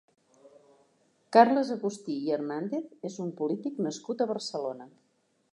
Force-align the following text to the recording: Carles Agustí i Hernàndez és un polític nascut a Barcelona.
Carles 1.37 1.69
Agustí 1.75 2.17
i 2.29 2.33
Hernàndez 2.37 2.91
és 3.11 3.21
un 3.27 3.31
polític 3.43 3.81
nascut 3.89 4.25
a 4.27 4.31
Barcelona. 4.37 4.93